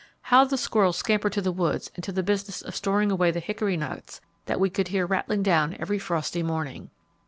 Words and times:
How 0.23 0.45
the 0.45 0.57
squirrels 0.57 0.97
scampered 0.97 1.33
to 1.33 1.43
the 1.43 1.51
woods 1.51 1.91
and 1.93 2.03
to 2.03 2.11
the 2.11 2.23
business 2.23 2.63
of 2.63 2.75
storing 2.75 3.11
away 3.11 3.29
the 3.29 3.39
hickory 3.39 3.77
nuts 3.77 4.19
that 4.47 4.59
we 4.59 4.71
could 4.71 4.87
hear 4.87 5.05
rattling 5.05 5.43
down 5.43 5.77
every 5.79 5.99
frosty 5.99 6.41
morning! 6.41 6.89